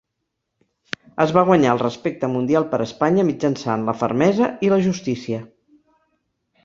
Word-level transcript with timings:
Es 1.25 1.33
va 1.35 1.43
guanyar 1.49 1.75
el 1.77 1.81
respecte 1.83 2.29
mundial 2.37 2.65
per 2.71 2.79
Espanya 2.87 3.27
mitjançant 3.29 3.87
la 3.91 3.95
fermesa 4.01 4.49
i 4.69 4.73
la 4.75 4.81
justícia. 4.89 5.43